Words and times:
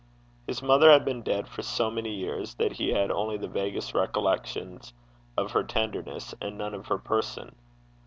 His 0.47 0.63
mother 0.63 0.89
had 0.91 1.05
been 1.05 1.21
dead 1.21 1.47
for 1.47 1.61
so 1.61 1.91
many 1.91 2.09
years 2.09 2.55
that 2.55 2.71
he 2.71 2.89
had 2.89 3.11
only 3.11 3.37
the 3.37 3.47
vaguest 3.47 3.93
recollections 3.93 4.93
of 5.37 5.51
her 5.51 5.63
tenderness, 5.63 6.33
and 6.41 6.57
none 6.57 6.73
of 6.73 6.87
her 6.87 6.97
person. 6.97 7.55